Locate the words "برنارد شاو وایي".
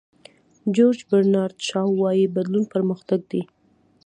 1.09-2.25